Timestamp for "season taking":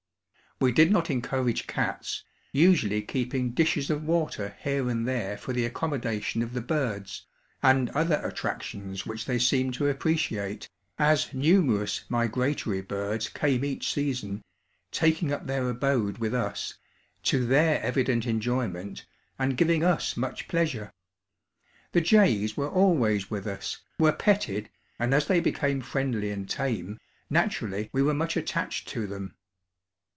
13.91-15.33